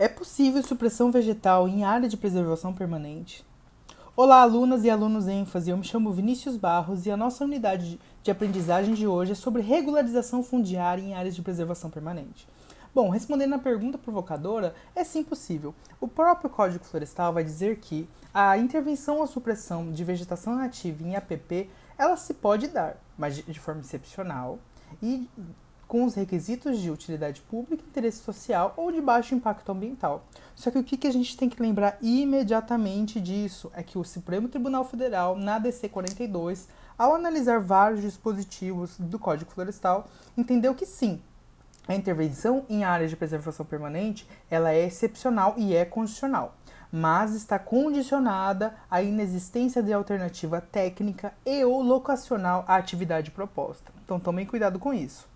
[0.00, 3.44] É possível supressão vegetal em área de preservação permanente?
[4.14, 5.70] Olá, alunas e alunos ênfase.
[5.70, 9.60] Eu me chamo Vinícius Barros e a nossa unidade de aprendizagem de hoje é sobre
[9.60, 12.46] regularização fundiária em áreas de preservação permanente.
[12.94, 15.74] Bom, respondendo à pergunta provocadora, é sim possível.
[16.00, 21.16] O próprio Código Florestal vai dizer que a intervenção ou supressão de vegetação nativa em
[21.16, 21.68] APP,
[21.98, 24.60] ela se pode dar, mas de forma excepcional
[25.02, 25.28] e
[25.88, 30.22] com os requisitos de utilidade pública, interesse social ou de baixo impacto ambiental.
[30.54, 34.48] Só que o que a gente tem que lembrar imediatamente disso é que o Supremo
[34.48, 41.22] Tribunal Federal, na DC 42, ao analisar vários dispositivos do Código Florestal, entendeu que sim,
[41.86, 46.54] a intervenção em áreas de preservação permanente ela é excepcional e é condicional,
[46.92, 53.90] mas está condicionada à inexistência de alternativa técnica e ou locacional à atividade proposta.
[54.04, 55.26] Então tomem cuidado com isso.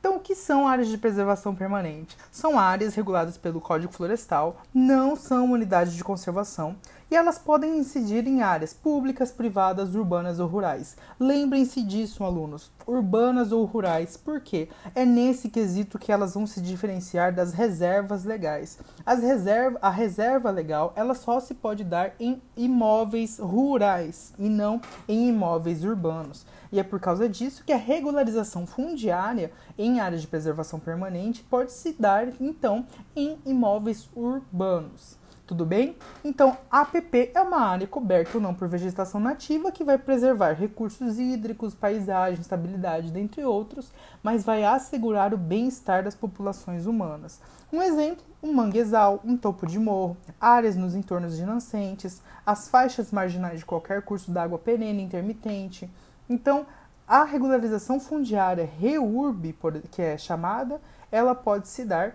[0.00, 2.16] Então, o que são áreas de preservação permanente?
[2.32, 6.74] São áreas reguladas pelo Código Florestal, não são unidades de conservação
[7.10, 10.96] e elas podem incidir em áreas públicas, privadas, urbanas ou rurais.
[11.18, 17.34] Lembrem-se disso, alunos, urbanas ou rurais, porque é nesse quesito que elas vão se diferenciar
[17.34, 18.78] das reservas legais.
[19.04, 24.80] As reserva, a reserva legal ela só se pode dar em imóveis rurais e não
[25.08, 26.46] em imóveis urbanos.
[26.72, 31.72] E é por causa disso que a regularização fundiária em áreas de preservação permanente pode
[31.72, 35.18] se dar, então, em imóveis urbanos.
[35.50, 35.96] Tudo bem?
[36.24, 41.18] Então, APP é uma área coberta ou não por vegetação nativa que vai preservar recursos
[41.18, 43.90] hídricos, paisagem, estabilidade, dentre outros,
[44.22, 47.40] mas vai assegurar o bem-estar das populações humanas.
[47.72, 53.10] Um exemplo, um manguezal, um topo de morro, áreas nos entornos de nascentes, as faixas
[53.10, 55.90] marginais de qualquer curso d'água perene intermitente,
[56.30, 56.64] então,
[57.10, 59.52] a regularização fundiária REURB,
[59.90, 60.80] que é chamada,
[61.10, 62.14] ela pode se dar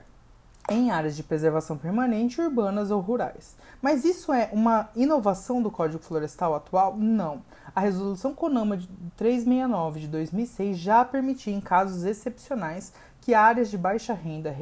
[0.70, 3.58] em áreas de preservação permanente, urbanas ou rurais.
[3.82, 6.96] Mas isso é uma inovação do Código Florestal atual?
[6.96, 7.42] Não.
[7.76, 8.80] A resolução CONAMA
[9.18, 14.56] 369 de 2006 já permitia, em casos excepcionais, que áreas de baixa renda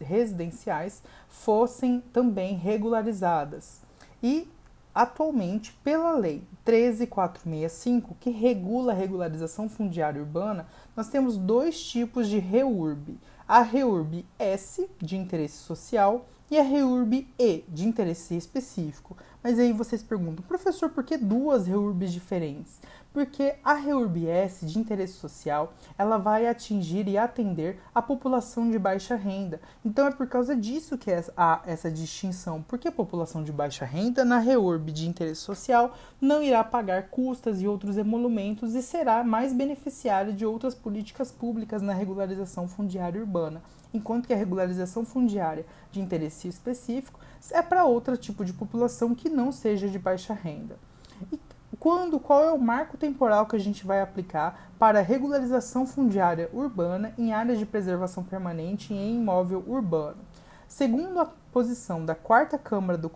[0.00, 3.80] residenciais fossem também regularizadas.
[4.20, 4.48] E
[4.94, 10.66] Atualmente, pela Lei 13465, que regula a regularização fundiária urbana,
[10.96, 13.18] nós temos dois tipos de REURB.
[13.48, 19.16] A REURB S, de interesse social, e a REURB E, de interesse específico.
[19.42, 22.80] Mas aí vocês perguntam, professor, por que duas REURBs diferentes?
[23.12, 29.14] Porque a REURB-S de interesse social, ela vai atingir e atender a população de baixa
[29.14, 29.60] renda.
[29.84, 34.24] Então é por causa disso que há essa distinção, porque a população de baixa renda
[34.24, 39.52] na REURB de interesse social não irá pagar custas e outros emolumentos e será mais
[39.52, 43.37] beneficiária de outras políticas públicas na regularização fundiária urbana
[43.92, 47.18] enquanto que a regularização fundiária de interesse específico
[47.50, 50.76] é para outro tipo de população que não seja de baixa renda.
[51.32, 51.38] E
[51.78, 57.12] quando, qual é o marco temporal que a gente vai aplicar para regularização fundiária urbana
[57.16, 60.18] em áreas de preservação permanente e em imóvel urbano?
[60.66, 63.10] Segundo a posição da Quarta Câmara do,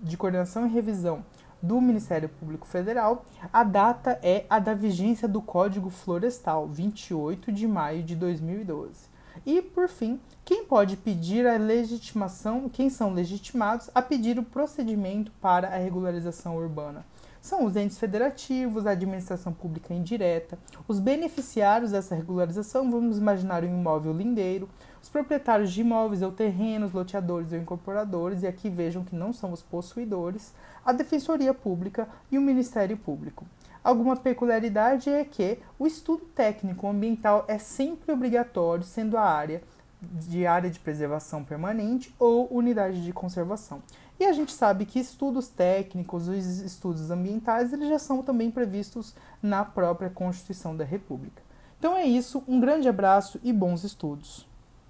[0.00, 1.24] de Coordenação e Revisão
[1.62, 7.68] do Ministério Público Federal, a data é a da vigência do Código Florestal, 28 de
[7.68, 9.11] maio de 2012.
[9.44, 15.32] E, por fim, quem pode pedir a legitimação, quem são legitimados a pedir o procedimento
[15.40, 17.04] para a regularização urbana?
[17.40, 20.56] São os entes federativos, a administração pública indireta,
[20.86, 24.68] os beneficiários dessa regularização, vamos imaginar um imóvel lindeiro,
[25.02, 29.52] os proprietários de imóveis ou terrenos, loteadores ou incorporadores, e aqui vejam que não são
[29.52, 30.54] os possuidores,
[30.84, 33.44] a Defensoria Pública e o Ministério Público.
[33.82, 39.62] Alguma peculiaridade é que o estudo técnico ambiental é sempre obrigatório, sendo a área
[40.00, 43.82] de área de preservação permanente ou unidade de conservação.
[44.18, 49.14] E a gente sabe que estudos técnicos, os estudos ambientais, eles já são também previstos
[49.42, 51.42] na própria Constituição da República.
[51.78, 54.46] Então é isso, um grande abraço e bons estudos.